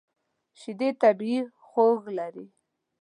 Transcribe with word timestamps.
شیدې 0.59 0.89
طبیعي 1.01 1.39
خوږ 1.67 2.01
لري. 2.17 2.45